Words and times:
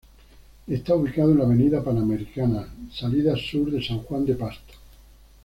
Está 0.65 0.95
ubicado 0.95 1.31
en 1.31 1.37
la 1.37 1.43
Avenida 1.43 1.83
Panamericana, 1.83 2.67
salida 2.91 3.35
sur 3.37 3.69
de 3.69 3.85
San 3.85 3.99
Juan 3.99 4.25
de 4.25 4.33
Pasto. 4.33 4.73